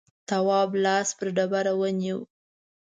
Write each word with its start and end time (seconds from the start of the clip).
تواب 0.29 0.71
لاس 0.83 1.09
پر 1.17 1.27
ډبره 1.35 1.73
ونيو. 1.79 2.17